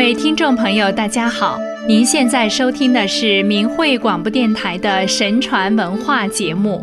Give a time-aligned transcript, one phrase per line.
[0.00, 1.60] 各位听众朋友，大家好！
[1.86, 6.82] 您现在收听的是明慧广播电台的神传文化节目，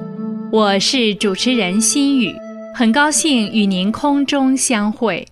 [0.52, 2.36] 我是主持人心雨，
[2.76, 5.28] 很高兴与您空中相会。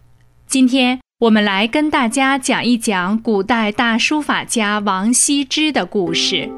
[0.47, 6.49] 今天我们来跟大家讲一讲古代大书法家王羲之的故事。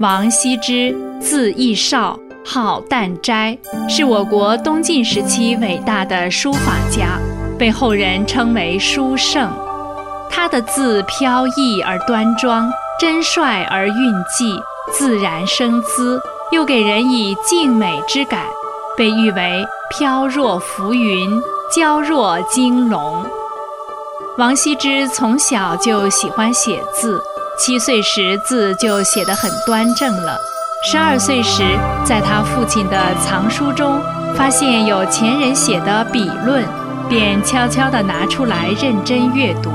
[0.00, 2.18] 王羲之，字逸少。
[2.44, 3.56] 号旦斋，
[3.88, 7.18] 是我国东晋时期伟大的书法家，
[7.58, 9.50] 被后人称为书圣。
[10.28, 14.60] 他的字飘逸而端庄，真率而韵迹，
[14.90, 16.20] 自然生姿，
[16.50, 18.44] 又给人以静美之感，
[18.96, 21.40] 被誉为飘若浮云，
[21.74, 23.24] 娇若惊龙。
[24.38, 27.22] 王羲之从小就喜欢写字，
[27.58, 30.38] 七岁时字就写得很端正了。
[30.84, 31.62] 十二岁时，
[32.04, 34.00] 在他父亲的藏书中
[34.34, 36.64] 发现有前人写的笔论，
[37.08, 39.70] 便悄悄地拿出来认真阅读。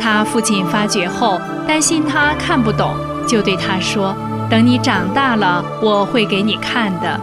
[0.00, 2.92] 他父亲发觉后，担心他看不懂，
[3.24, 4.16] 就对他说
[4.50, 7.20] ：“等你长大了，我会给你看的。”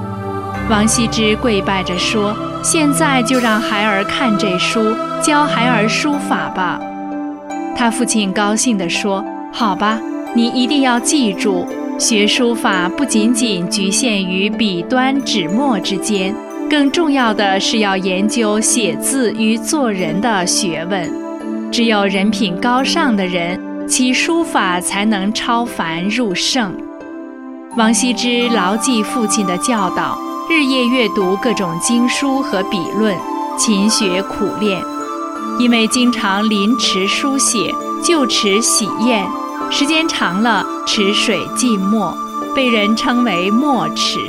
[0.71, 2.33] 王羲之跪拜着说
[2.63, 6.79] ：“现在就让孩儿看这书，教孩儿书法吧。”
[7.75, 9.99] 他父亲高兴地说：“好吧，
[10.33, 11.67] 你一定要记住。”
[12.03, 16.35] 学书法不仅仅局限于笔端纸墨之间，
[16.69, 21.09] 更重要的是要研究写字与做人的学问。
[21.71, 26.75] 只有人品高尚的人，其书法才能超凡入圣。
[27.77, 33.15] 王羲之牢记父亲的教导，日夜阅读各种经书和笔论，
[33.57, 34.77] 勤学苦练。
[35.57, 39.25] 因为经常临池书写，就池洗砚。
[39.75, 42.15] 时间长了，池水浸没，
[42.53, 44.19] 被人称为墨池。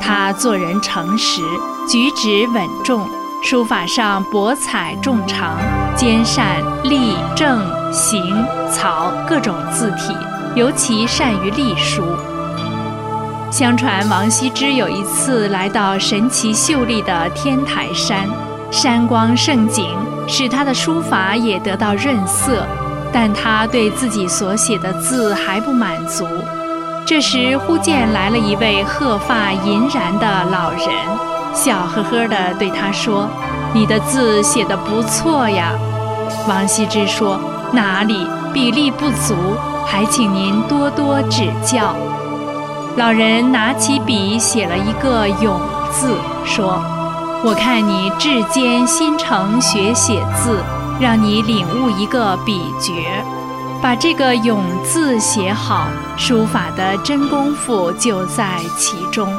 [0.00, 1.42] 他做人诚实，
[1.88, 3.06] 举止稳重，
[3.40, 5.56] 书法上博采众长，
[5.94, 10.12] 兼善隶正行草各种字体，
[10.56, 12.02] 尤其善于隶书。
[13.52, 18.28] 相传王羲之有一次来到神奇秀丽的天台山，
[18.72, 19.94] 山光胜景，
[20.26, 22.66] 使他的书法也得到润色。
[23.12, 26.26] 但他对自己所写的字还不满足。
[27.06, 30.88] 这时，忽见来了一位鹤发银髯的老人，
[31.54, 33.28] 笑呵呵地对他说
[33.72, 35.72] ：“你的字写得不错呀。”
[36.46, 37.40] 王羲之说
[37.72, 39.34] ：“哪里，笔力不足，
[39.86, 41.96] 还请您多多指教。”
[42.96, 45.58] 老人拿起笔写了一个“永”
[45.90, 46.14] 字，
[46.44, 46.82] 说
[47.42, 50.62] ：“我看你至坚心诚学写字。”
[51.00, 53.24] 让你领悟一个笔诀，
[53.80, 59.32] 把这个“永”字写好，书法的真功夫就在其中。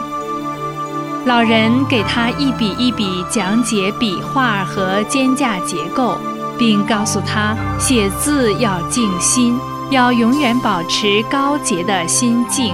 [1.25, 6.17] 老人给他一笔一笔讲解笔画和间架结构，
[6.57, 9.59] 并告诉他写字要静心，
[9.89, 12.73] 要永远保持高洁的心境。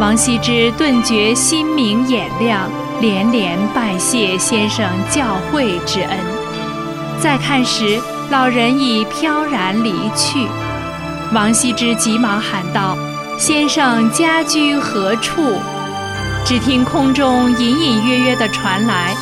[0.00, 2.68] 王羲之顿觉心明眼亮，
[3.00, 6.18] 连连拜谢先生教诲之恩。
[7.20, 7.98] 再看时，
[8.30, 10.46] 老人已飘然离去。
[11.32, 12.96] 王羲之急忙喊道
[13.38, 15.42] ：“先生家居何处？”
[16.44, 19.14] 只听空中隐隐约约地传来：“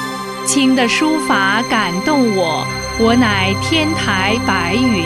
[0.44, 2.66] 卿的书法感动我，
[3.00, 5.04] 我乃天台白云。”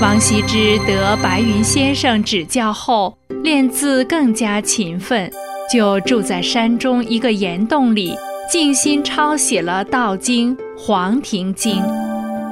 [0.00, 5.30] 王羲之得白云先生指教后，练字更加勤奋，
[5.70, 8.16] 就住在山中一个岩洞里。
[8.50, 11.82] 静心抄写了《道经》《黄庭经》，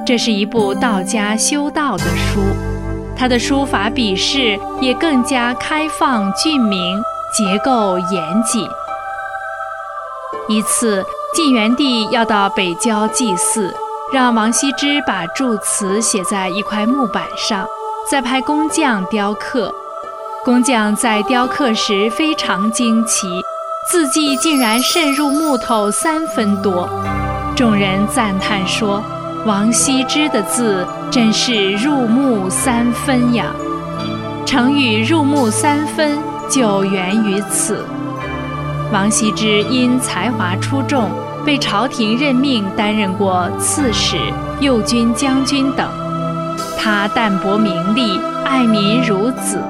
[0.05, 2.39] 这是一部道家修道的书。
[3.17, 7.01] 他的书法笔势也更加开放俊明，
[7.35, 8.69] 结构严谨。
[10.47, 11.03] 一次，
[11.33, 13.73] 晋元帝要到北郊祭祀，
[14.13, 17.65] 让王羲之把祝词写在一块木板上，
[18.07, 19.73] 再派工匠雕刻。
[20.45, 23.41] 工匠在雕刻时非常惊奇。
[23.91, 26.87] 字迹竟然渗入木头三分多，
[27.59, 29.03] 众人赞叹说
[29.45, 33.47] ：“王羲之的字真是入木三分呀！”
[34.47, 36.17] 成语“入木三分”
[36.49, 37.83] 就源于此。
[38.93, 41.09] 王羲之因才华出众，
[41.45, 44.15] 被朝廷任命担任过刺史、
[44.61, 45.85] 右军将军等。
[46.77, 49.61] 他淡泊名利，爱民如子。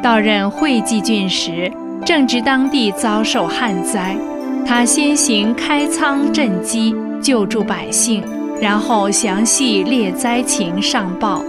[0.00, 1.68] 到任会稽郡时。
[2.06, 4.16] 正值当地遭受旱灾，
[4.64, 8.22] 他先行开仓赈饥，救助百姓，
[8.60, 11.42] 然后详细列灾情上报，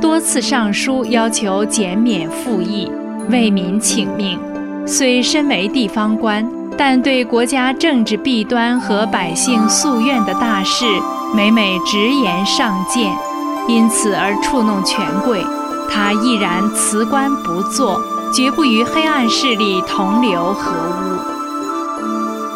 [0.00, 2.90] 多次上书要求减免赋役，
[3.28, 4.40] 为民请命。
[4.86, 6.44] 虽身为地方官，
[6.76, 10.86] 但对国家政治弊端和百姓夙愿的大事，
[11.34, 13.12] 每每直言上谏，
[13.68, 15.44] 因此而触弄权贵。
[15.92, 18.00] 他毅然辞官不做，
[18.32, 21.39] 绝不与黑暗势力同流合污。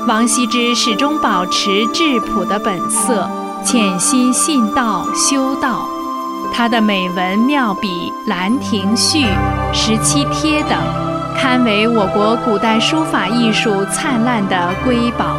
[0.06, 3.26] 王羲之始终保持质朴的本色，
[3.64, 5.88] 潜心信道修道。
[6.52, 9.24] 他的美文妙笔《兰亭序》
[9.72, 10.78] 《十七帖》等，
[11.34, 15.38] 堪为我国古代书法艺术灿烂的瑰宝。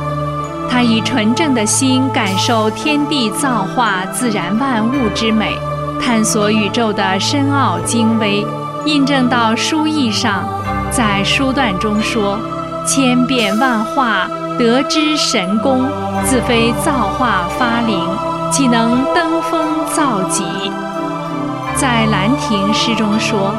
[0.67, 5.55] 他以纯正的心感受天地造化、自然万物之美，
[6.01, 8.45] 探索宇宙的深奥精微，
[8.85, 10.43] 印证到书意上。
[10.89, 12.39] 在书段中说
[12.85, 14.27] ：“千变万化，
[14.57, 15.89] 得之神功，
[16.25, 18.07] 自非造化发灵，
[18.51, 20.43] 岂能登峰造极？”
[21.75, 23.53] 在《兰亭》诗中说：“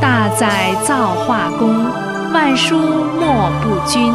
[0.00, 1.86] 大在造化功，
[2.32, 4.12] 万殊莫不君。”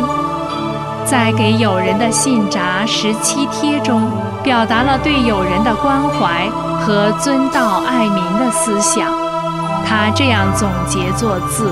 [1.05, 4.11] 在给友人的信札十七帖中，
[4.41, 6.49] 表达了对友人的关怀
[6.79, 9.07] 和尊道爱民的思想。
[9.85, 11.71] 他这样总结作字：“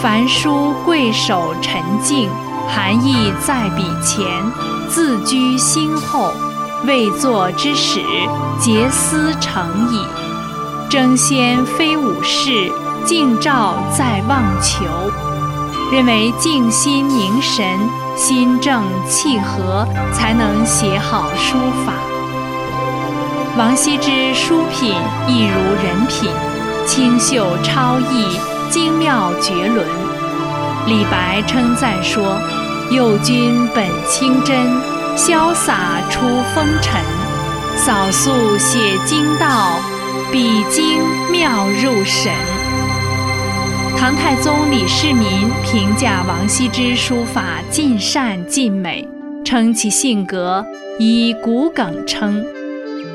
[0.00, 2.30] 凡书贵守沉静，
[2.68, 4.26] 含义在笔前，
[4.88, 6.32] 字居心后，
[6.86, 8.00] 未作之始，
[8.60, 10.04] 结思成矣。”
[10.88, 12.72] 争先非武士，
[13.04, 14.84] 静照在望求。
[15.90, 17.64] 认为静心凝神，
[18.16, 21.92] 心正气和，才能写好书法。
[23.56, 24.94] 王羲之书品
[25.26, 26.30] 亦如人品，
[26.86, 28.38] 清秀超逸，
[28.70, 29.86] 精妙绝伦。
[30.88, 32.40] 李白称赞说
[32.90, 34.56] ：“幼君本清真，
[35.16, 36.20] 潇洒出
[36.54, 37.00] 风尘，
[37.76, 39.78] 扫素写经道。”
[40.32, 41.00] 笔精
[41.32, 42.30] 妙入神。
[43.96, 49.08] 唐太宗李世民评价王羲之书法尽善尽美，
[49.42, 50.64] 称其性格
[50.98, 52.44] 以骨耿称，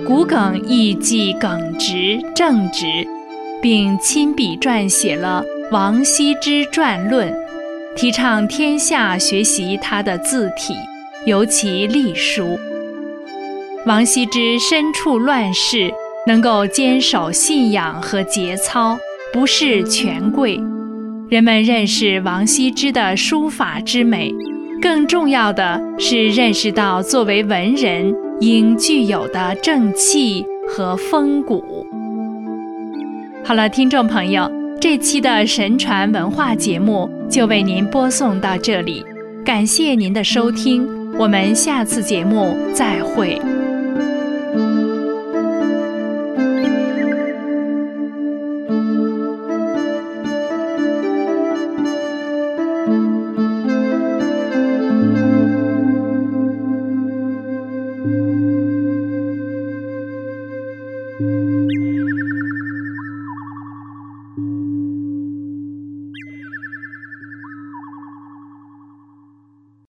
[0.08, 3.08] 骨耿意即耿直正直，
[3.62, 7.32] 并亲笔撰写了《王羲之传论》，
[7.96, 10.74] 提倡天下学习他的字体，
[11.26, 12.58] 尤其隶书。
[13.86, 15.92] 王羲之身处乱世。
[16.26, 18.98] 能够坚守信仰和节操，
[19.34, 20.58] 不是权贵，
[21.28, 24.34] 人们认识王羲之的书法之美，
[24.82, 31.86] 更重要的是认识到作为文人应具有的正气和风骨。
[33.44, 34.50] 好了，听众朋友，
[34.84, 39.02] 这期的神传文化节目就为您播送到这里，
[39.46, 40.86] 感谢您的收听，
[41.18, 43.40] 我们下次节目再会。